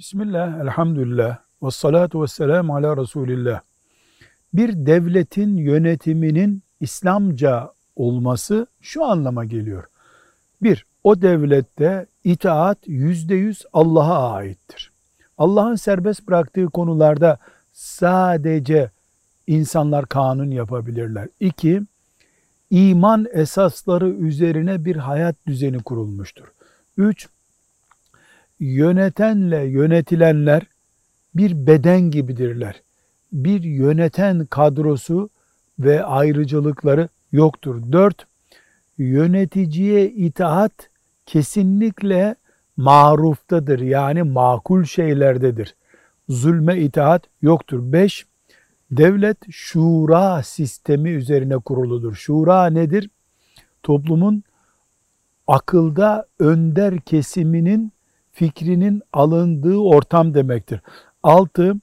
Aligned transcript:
Bismillah, 0.00 0.60
elhamdülillah, 0.60 1.38
ve 1.62 1.70
salatu 1.70 2.22
ve 2.22 2.26
selamu 2.26 2.76
ala 2.76 2.96
Resulillah. 2.96 3.60
Bir 4.54 4.86
devletin 4.86 5.56
yönetiminin 5.56 6.62
İslamca 6.80 7.72
olması 7.96 8.66
şu 8.80 9.04
anlama 9.04 9.44
geliyor. 9.44 9.84
Bir, 10.62 10.86
o 11.04 11.22
devlette 11.22 12.06
itaat 12.24 12.78
yüzde 12.86 13.34
yüz 13.34 13.64
Allah'a 13.72 14.32
aittir. 14.32 14.92
Allah'ın 15.38 15.74
serbest 15.74 16.28
bıraktığı 16.28 16.66
konularda 16.66 17.38
sadece 17.72 18.90
insanlar 19.46 20.06
kanun 20.06 20.50
yapabilirler. 20.50 21.28
İki, 21.40 21.82
iman 22.70 23.26
esasları 23.32 24.08
üzerine 24.08 24.84
bir 24.84 24.96
hayat 24.96 25.36
düzeni 25.46 25.82
kurulmuştur. 25.82 26.46
Üç, 26.96 27.28
yönetenle 28.60 29.64
yönetilenler 29.64 30.62
bir 31.34 31.66
beden 31.66 32.00
gibidirler. 32.00 32.82
Bir 33.32 33.62
yöneten 33.62 34.46
kadrosu 34.46 35.30
ve 35.78 36.04
ayrıcalıkları 36.04 37.08
yoktur. 37.32 37.92
Dört, 37.92 38.26
yöneticiye 38.98 40.10
itaat 40.10 40.72
kesinlikle 41.26 42.34
maruftadır. 42.76 43.80
Yani 43.80 44.22
makul 44.22 44.84
şeylerdedir. 44.84 45.74
Zulme 46.28 46.78
itaat 46.78 47.22
yoktur. 47.42 47.92
Beş, 47.92 48.26
devlet 48.90 49.36
şura 49.50 50.42
sistemi 50.42 51.10
üzerine 51.10 51.58
kuruludur. 51.58 52.14
Şura 52.14 52.66
nedir? 52.66 53.10
Toplumun 53.82 54.42
akılda 55.46 56.26
önder 56.38 57.00
kesiminin 57.00 57.92
fikrinin 58.40 59.02
alındığı 59.12 59.76
ortam 59.76 60.34
demektir. 60.34 60.80
Altı, 61.22 61.74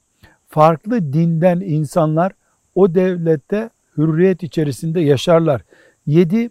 farklı 0.48 1.12
dinden 1.12 1.60
insanlar 1.60 2.32
o 2.74 2.94
devlette 2.94 3.70
hürriyet 3.96 4.42
içerisinde 4.42 5.00
yaşarlar. 5.00 5.62
Yedi, 6.06 6.50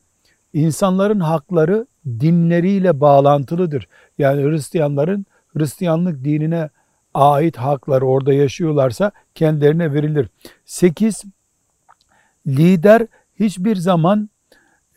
insanların 0.54 1.20
hakları 1.20 1.88
dinleriyle 2.06 3.02
bağlantılıdır. 3.02 3.88
Yani 4.18 4.44
Hristiyanların 4.44 5.26
Hristiyanlık 5.48 6.24
dinine 6.24 6.70
ait 7.14 7.58
hakları 7.58 8.06
orada 8.06 8.34
yaşıyorlarsa 8.34 9.12
kendilerine 9.36 9.94
verilir. 9.94 10.30
Sekiz, 10.66 11.24
lider 12.48 13.08
hiçbir 13.40 13.76
zaman 13.76 14.30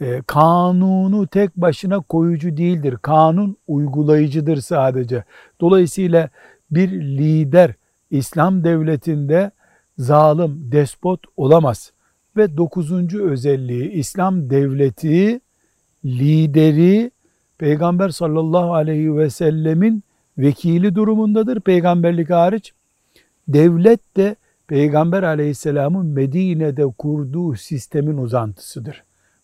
e, 0.00 0.22
kanunu 0.26 1.26
tek 1.26 1.56
başına 1.56 2.00
koyucu 2.00 2.56
değildir. 2.56 2.96
Kanun 3.02 3.56
uygulayıcıdır 3.68 4.56
sadece. 4.56 5.24
Dolayısıyla 5.60 6.28
bir 6.70 6.90
lider 6.90 7.74
İslam 8.10 8.64
devletinde 8.64 9.50
zalim, 9.98 10.72
despot 10.72 11.20
olamaz. 11.36 11.92
Ve 12.36 12.56
dokuzuncu 12.56 13.30
özelliği 13.30 13.90
İslam 13.90 14.50
devleti 14.50 15.40
lideri 16.04 17.10
Peygamber 17.58 18.08
sallallahu 18.08 18.74
aleyhi 18.74 19.16
ve 19.16 19.30
sellemin 19.30 20.04
vekili 20.38 20.94
durumundadır 20.94 21.60
peygamberlik 21.60 22.30
hariç. 22.30 22.72
Devlet 23.48 24.16
de 24.16 24.36
Peygamber 24.66 25.22
aleyhisselamın 25.22 26.06
Medine'de 26.06 26.86
kurduğu 26.86 27.54
sistemin 27.54 28.16
uzantısıdır. 28.16 29.02